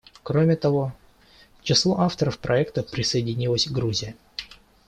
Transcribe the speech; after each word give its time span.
Кроме 0.23 0.55
того, 0.55 0.93
к 1.59 1.63
числу 1.63 1.93
авторов 1.99 2.39
проекта 2.39 2.81
присоединилась 2.81 3.67
Грузия. 3.67 4.15